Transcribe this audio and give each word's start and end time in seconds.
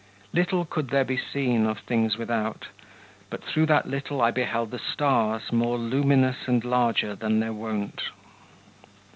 Little 0.33 0.65
could 0.65 0.87
there 0.89 1.03
be 1.03 1.15
seen 1.15 1.67
of 1.67 1.77
things 1.77 2.17
without; 2.17 2.69
But 3.29 3.43
through 3.43 3.67
that 3.67 3.87
little 3.87 4.19
I 4.19 4.31
beheld 4.31 4.71
the 4.71 4.79
stars 4.79 5.51
More 5.53 5.77
luminous 5.77 6.47
and 6.47 6.65
larger 6.65 7.13
than 7.15 7.39
their 7.39 7.53
wont. 7.53 8.01